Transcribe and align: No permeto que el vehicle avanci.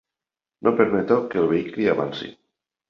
No 0.67 0.73
permeto 0.79 1.21
que 1.33 1.41
el 1.43 1.49
vehicle 1.55 1.95
avanci. 1.97 2.35